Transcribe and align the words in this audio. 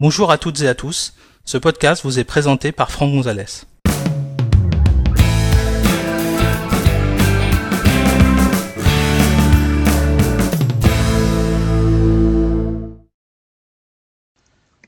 Bonjour 0.00 0.32
à 0.32 0.38
toutes 0.38 0.60
et 0.60 0.66
à 0.66 0.74
tous. 0.74 1.14
Ce 1.44 1.56
podcast 1.56 2.02
vous 2.02 2.18
est 2.18 2.24
présenté 2.24 2.72
par 2.72 2.90
Franck 2.90 3.12
Gonzalez. 3.12 3.44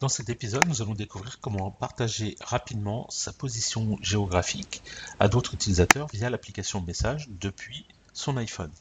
Dans 0.00 0.08
cet 0.08 0.30
épisode, 0.30 0.66
nous 0.68 0.80
allons 0.80 0.94
découvrir 0.94 1.38
comment 1.38 1.70
partager 1.70 2.36
rapidement 2.40 3.06
sa 3.10 3.34
position 3.34 3.98
géographique 4.00 4.82
à 5.20 5.28
d'autres 5.28 5.52
utilisateurs 5.52 6.08
via 6.14 6.30
l'application 6.30 6.80
Message 6.80 7.28
depuis 7.28 7.86
son 8.14 8.38
iPhone. 8.38 8.72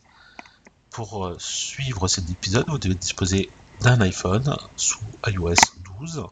Pour 0.90 1.26
euh, 1.26 1.36
suivre 1.38 2.08
cet 2.08 2.30
épisode, 2.30 2.64
vous 2.70 2.80
devez 2.80 2.96
disposer 2.96 3.50
d'un 3.82 4.00
iPhone 4.00 4.56
sous 4.78 5.00
iOS 5.28 5.56
12 6.04 6.26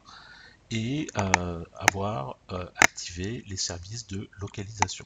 et 0.72 1.08
euh, 1.18 1.64
avoir 1.78 2.38
euh, 2.52 2.66
activé 2.76 3.44
les 3.48 3.58
services 3.58 4.08
de 4.08 4.30
localisation. 4.40 5.06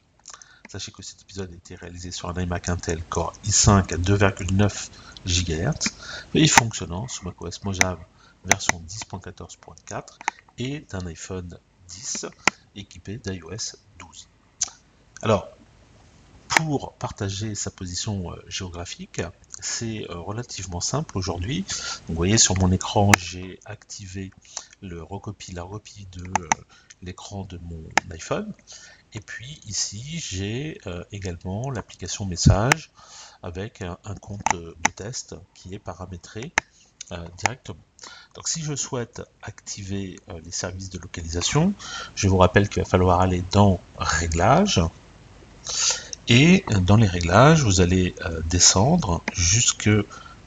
Sachez 0.67 0.91
que 0.91 1.03
cet 1.03 1.21
épisode 1.21 1.51
a 1.51 1.55
été 1.55 1.75
réalisé 1.75 2.11
sur 2.11 2.29
un 2.29 2.41
iMac 2.41 2.69
Intel 2.69 3.01
Core 3.03 3.33
i5 3.45 3.93
à 3.93 3.97
2,9 3.97 4.89
GHz 5.27 5.91
et 6.33 6.47
fonctionnant 6.47 7.07
sous 7.07 7.25
macOS 7.25 7.63
Mojave 7.63 7.99
version 8.43 8.83
10.14.4 8.87 10.03
et 10.57 10.79
d'un 10.89 11.05
iPhone 11.07 11.59
10 11.87 12.25
équipé 12.75 13.17
d'iOS 13.17 13.77
12. 13.99 14.27
Alors, 15.21 15.47
pour 16.55 16.93
partager 16.93 17.53
sa 17.53 17.69
position 17.69 18.31
euh, 18.31 18.41
géographique, 18.47 19.21
c'est 19.59 20.09
euh, 20.09 20.19
relativement 20.19 20.79
simple 20.79 21.17
aujourd'hui. 21.17 21.65
Vous 22.07 22.15
voyez 22.15 22.37
sur 22.37 22.57
mon 22.57 22.71
écran, 22.71 23.11
j'ai 23.17 23.59
activé 23.65 24.31
la 24.81 25.03
recopie 25.03 25.53
de 25.53 26.23
euh, 26.23 26.47
l'écran 27.01 27.43
de 27.43 27.57
mon 27.57 27.83
iPhone. 28.09 28.53
Et 29.11 29.19
puis 29.19 29.59
ici, 29.65 30.01
j'ai 30.19 30.77
également 31.13 31.71
l'application 31.71 32.25
message 32.25 32.91
avec 33.43 33.81
un, 33.81 34.15
compte 34.15 34.51
de 34.51 34.89
test 34.93 35.35
qui 35.53 35.73
est 35.73 35.79
paramétré 35.79 36.51
directement. 37.37 37.79
Donc 38.33 38.49
si 38.49 38.61
je 38.61 38.75
souhaite 38.75 39.21
activer 39.41 40.19
les 40.43 40.51
services 40.51 40.89
de 40.89 40.99
localisation, 40.99 41.73
je 42.15 42.27
vous 42.27 42.35
rappelle 42.35 42.67
qu'il 42.67 42.83
va 42.83 42.89
falloir 42.89 43.21
aller 43.21 43.41
dans 43.51 43.79
Réglages 43.97 44.81
et 46.27 46.65
dans 46.81 46.97
les 46.97 47.07
réglages, 47.07 47.63
vous 47.63 47.81
allez 47.81 48.15
euh, 48.25 48.41
descendre 48.49 49.23
jusque 49.33 49.89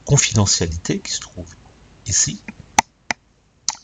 confidentialité 0.05 0.99
qui 1.01 1.13
se 1.13 1.21
trouve 1.21 1.55
ici. 2.07 2.43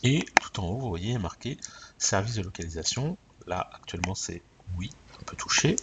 Et 0.03 0.25
tout 0.39 0.59
en 0.59 0.67
haut, 0.67 0.79
vous 0.79 0.89
voyez 0.89 1.17
marqué 1.17 1.57
service 1.97 2.35
de 2.35 2.41
localisation. 2.41 3.17
Là, 3.47 3.69
actuellement, 3.73 4.15
c'est 4.15 4.43
oui, 4.77 4.89
on 5.19 5.23
peut 5.23 5.35
toucher. 5.35 5.75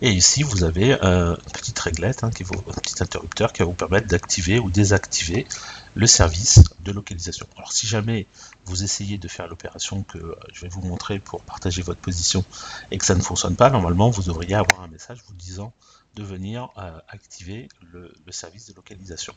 Et 0.00 0.10
ici, 0.10 0.42
vous 0.42 0.64
avez 0.64 0.94
euh, 1.04 1.36
une 1.36 1.52
petite 1.52 1.78
réglette, 1.78 2.24
hein, 2.24 2.30
qui 2.30 2.42
un 2.42 2.80
petit 2.80 3.02
interrupteur 3.02 3.52
qui 3.52 3.60
va 3.60 3.66
vous 3.66 3.72
permettre 3.72 4.08
d'activer 4.08 4.58
ou 4.58 4.70
désactiver 4.70 5.46
le 5.94 6.06
service 6.06 6.62
de 6.80 6.90
localisation. 6.90 7.46
Alors 7.56 7.72
si 7.72 7.86
jamais 7.86 8.26
vous 8.64 8.82
essayez 8.82 9.18
de 9.18 9.28
faire 9.28 9.46
l'opération 9.46 10.02
que 10.04 10.18
euh, 10.18 10.34
je 10.52 10.62
vais 10.62 10.68
vous 10.68 10.80
montrer 10.80 11.18
pour 11.18 11.42
partager 11.42 11.82
votre 11.82 12.00
position 12.00 12.44
et 12.90 12.98
que 12.98 13.04
ça 13.04 13.14
ne 13.14 13.20
fonctionne 13.20 13.56
pas, 13.56 13.68
normalement 13.70 14.08
vous 14.08 14.22
devriez 14.22 14.54
avoir 14.54 14.80
un 14.82 14.88
message 14.88 15.22
vous 15.28 15.34
disant 15.34 15.72
de 16.14 16.22
venir 16.22 16.70
euh, 16.78 16.98
activer 17.08 17.68
le, 17.92 18.12
service 18.30 18.66
de 18.66 18.74
localisation. 18.74 19.34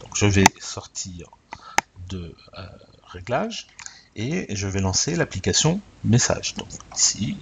Donc 0.00 0.10
je 0.14 0.26
vais 0.26 0.44
sortir 0.60 1.30
de 2.08 2.34
réglage 3.04 3.66
et 4.16 4.54
je 4.54 4.66
vais 4.66 4.80
lancer 4.80 5.16
l'application 5.16 5.80
message. 6.04 6.54
Donc 6.54 6.68
ici, 6.96 7.36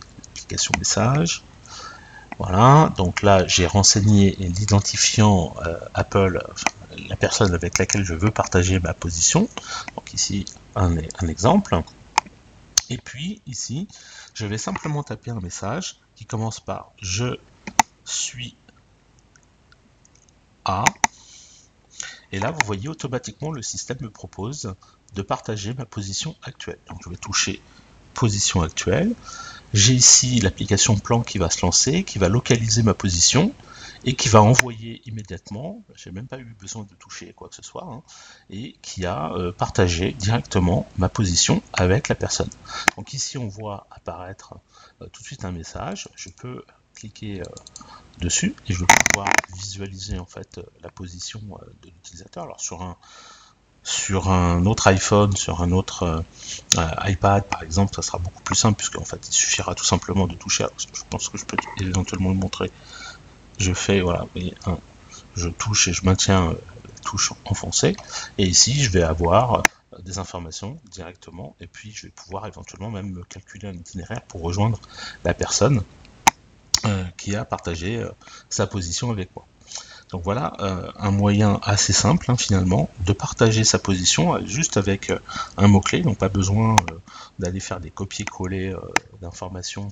message. 0.78 1.42
Voilà, 2.38 2.92
donc 2.96 3.22
là 3.22 3.46
j'ai 3.48 3.66
renseigné 3.66 4.36
l'identifiant 4.38 5.54
Apple, 5.94 6.40
la 7.08 7.16
personne 7.16 7.54
avec 7.54 7.78
laquelle 7.78 8.04
je 8.04 8.14
veux 8.14 8.30
partager 8.30 8.78
ma 8.80 8.94
position. 8.94 9.48
Donc 9.96 10.14
ici, 10.14 10.44
un, 10.74 10.96
exemple. 11.28 11.80
Et 12.90 12.98
puis 12.98 13.42
ici, 13.46 13.88
je 14.34 14.46
vais 14.46 14.58
simplement 14.58 15.02
taper 15.02 15.30
un 15.30 15.40
message 15.40 15.96
qui 16.16 16.26
commence 16.26 16.60
par 16.60 16.92
je 17.00 17.38
suis 18.04 18.56
à. 20.64 20.84
Et 22.32 22.38
là, 22.38 22.50
vous 22.50 22.64
voyez 22.64 22.88
automatiquement 22.88 23.50
le 23.50 23.62
système 23.62 23.98
me 24.00 24.10
propose 24.10 24.74
de 25.14 25.22
partager 25.22 25.74
ma 25.74 25.86
position 25.86 26.36
actuelle. 26.42 26.78
Donc 26.88 27.00
je 27.04 27.10
vais 27.10 27.16
toucher 27.16 27.62
position 28.14 28.62
actuelle. 28.62 29.14
J'ai 29.74 29.92
ici 29.92 30.40
l'application 30.40 30.96
plan 30.96 31.22
qui 31.22 31.38
va 31.38 31.50
se 31.50 31.64
lancer, 31.64 32.02
qui 32.02 32.18
va 32.18 32.28
localiser 32.28 32.82
ma 32.82 32.94
position 32.94 33.52
et 34.04 34.14
qui 34.14 34.28
va 34.28 34.40
envoyer 34.40 35.02
immédiatement, 35.06 35.84
j'ai 35.94 36.10
même 36.10 36.26
pas 36.26 36.38
eu 36.38 36.56
besoin 36.58 36.84
de 36.84 36.94
toucher 36.94 37.32
quoi 37.34 37.48
que 37.48 37.54
ce 37.54 37.62
soit, 37.62 37.84
hein, 37.84 38.02
et 38.48 38.76
qui 38.80 39.04
a 39.04 39.32
euh, 39.32 39.52
partagé 39.52 40.12
directement 40.12 40.88
ma 40.96 41.08
position 41.08 41.62
avec 41.72 42.08
la 42.08 42.14
personne. 42.14 42.48
Donc 42.96 43.12
ici 43.12 43.36
on 43.38 43.48
voit 43.48 43.86
apparaître 43.90 44.54
euh, 45.02 45.08
tout 45.08 45.20
de 45.20 45.26
suite 45.26 45.44
un 45.44 45.52
message, 45.52 46.08
je 46.14 46.28
peux 46.30 46.64
cliquer 46.94 47.40
euh, 47.40 47.44
dessus 48.18 48.54
et 48.68 48.72
je 48.72 48.80
vais 48.80 48.86
pouvoir 49.10 49.28
visualiser 49.54 50.18
en 50.18 50.26
fait 50.26 50.60
la 50.80 50.90
position 50.90 51.40
de 51.82 51.90
l'utilisateur. 51.90 52.44
Alors 52.44 52.60
sur 52.60 52.82
un 52.82 52.96
sur 53.88 54.30
un 54.30 54.66
autre 54.66 54.86
iPhone, 54.88 55.34
sur 55.36 55.62
un 55.62 55.72
autre 55.72 56.24
iPad 56.76 57.44
par 57.44 57.62
exemple, 57.62 57.94
ça 57.94 58.02
sera 58.02 58.18
beaucoup 58.18 58.42
plus 58.42 58.54
simple 58.54 58.76
puisque 58.76 58.98
en 58.98 59.04
fait 59.04 59.26
il 59.28 59.32
suffira 59.32 59.74
tout 59.74 59.84
simplement 59.84 60.26
de 60.26 60.34
toucher. 60.34 60.66
je 60.78 61.02
pense 61.08 61.28
que 61.28 61.38
je 61.38 61.44
peux 61.44 61.56
éventuellement 61.80 62.28
le 62.30 62.36
montrer 62.36 62.70
je 63.58 63.72
fais, 63.72 64.00
voilà, 64.00 64.26
je 65.34 65.48
touche 65.48 65.88
et 65.88 65.92
je 65.92 66.04
maintiens 66.04 66.50
euh, 66.50 66.54
la 66.84 67.00
touche 67.04 67.32
enfoncée. 67.44 67.96
Et 68.38 68.44
ici, 68.44 68.82
je 68.82 68.90
vais 68.90 69.02
avoir 69.02 69.54
euh, 69.54 69.62
des 70.00 70.18
informations 70.18 70.80
directement 70.90 71.56
et 71.60 71.66
puis 71.66 71.92
je 71.92 72.06
vais 72.06 72.12
pouvoir 72.12 72.46
éventuellement 72.46 72.90
même 72.90 73.22
calculer 73.28 73.68
un 73.68 73.74
itinéraire 73.74 74.22
pour 74.22 74.42
rejoindre 74.42 74.80
la 75.24 75.34
personne 75.34 75.82
euh, 76.86 77.04
qui 77.16 77.34
a 77.34 77.44
partagé 77.44 78.04
sa 78.48 78.66
position 78.66 79.10
avec 79.10 79.34
moi. 79.34 79.44
Donc 80.10 80.22
voilà 80.24 80.54
un 80.98 81.10
moyen 81.10 81.60
assez 81.62 81.92
simple 81.92 82.30
hein, 82.30 82.36
finalement 82.36 82.88
de 83.04 83.12
partager 83.12 83.64
sa 83.64 83.78
position 83.78 84.44
juste 84.46 84.76
avec 84.76 85.12
un 85.58 85.68
mot-clé, 85.68 86.00
donc 86.00 86.16
pas 86.16 86.30
besoin 86.30 86.76
d'aller 87.38 87.60
faire 87.60 87.78
des 87.78 87.90
copier-coller 87.90 88.74
d'informations 89.20 89.90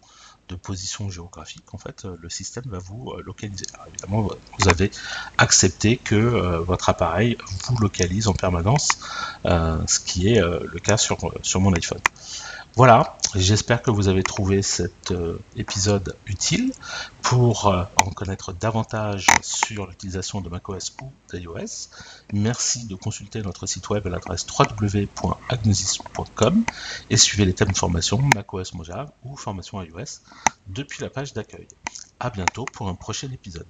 de 0.49 0.55
position 0.55 1.11
géographique, 1.11 1.75
en 1.75 1.79
fait, 1.79 2.05
euh, 2.05 2.17
le 2.21 2.31
système 2.31 2.65
va 2.67 2.79
vous 2.79 3.11
euh, 3.11 3.23
localiser. 3.25 3.67
évidemment, 3.89 4.23
vous 4.59 4.69
avez 4.69 4.91
accepté 5.39 5.97
que 5.97 6.15
euh, 6.15 6.61
votre 6.61 6.89
appareil 6.89 7.37
vous 7.65 7.77
localise 7.79 8.29
en 8.29 8.35
permanence, 8.35 8.99
ce 9.45 10.01
qui 10.01 10.29
est 10.29 10.41
le 10.41 10.79
cas 10.81 10.97
sur, 10.97 11.19
sur 11.43 11.61
mon 11.61 11.73
iPhone. 11.73 12.01
Voilà, 12.77 13.19
j'espère 13.35 13.81
que 13.81 13.91
vous 13.91 14.09
avez 14.09 14.23
trouvé 14.23 14.61
cet 14.61 15.11
euh, 15.11 15.39
épisode 15.57 16.15
utile 16.27 16.75
pour 17.23 17.69
euh, 17.69 17.85
en 17.97 18.11
connaître 18.11 18.53
davantage 18.53 19.29
sur 19.41 19.87
l'utilisation 19.87 20.43
de 20.43 20.51
macOS 20.51 20.95
ou 21.01 21.11
d'iOS. 21.33 21.89
Merci 22.35 22.87
de 22.87 22.95
consulter 22.95 23.41
notre 23.41 23.65
site 23.65 23.89
web 23.89 24.07
à 24.07 24.11
l'adresse 24.11 24.47
www.agnosis.com 24.47 26.65
et 27.09 27.17
suivez 27.17 27.47
les 27.47 27.55
thèmes 27.55 27.73
de 27.73 27.79
formation 27.79 28.21
macOS 28.35 28.75
Mojave 28.75 29.11
ou 29.25 29.39
formation 29.39 29.83
iOS 29.83 30.21
depuis 30.67 31.01
la 31.01 31.09
page 31.09 31.33
d'accueil. 31.33 31.69
A 32.21 32.29
bientôt 32.29 32.67
pour 32.67 32.91
un 32.91 32.95
prochain 32.95 33.33
épisode. 33.33 33.65